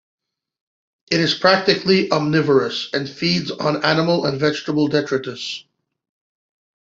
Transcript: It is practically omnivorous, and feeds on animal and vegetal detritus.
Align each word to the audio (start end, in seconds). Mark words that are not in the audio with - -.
It 1.11 1.19
is 1.19 1.35
practically 1.35 2.11
omnivorous, 2.11 2.89
and 2.91 3.07
feeds 3.07 3.51
on 3.51 3.85
animal 3.85 4.25
and 4.25 4.39
vegetal 4.39 4.87
detritus. 4.87 5.63